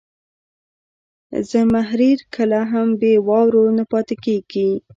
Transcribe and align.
زمهریر 1.51 2.19
کله 2.35 2.59
هم 2.71 2.87
بې 2.99 3.13
واورو 3.27 3.63
نه 3.77 3.83
پاتې 3.91 4.15
کېږي. 4.25 4.69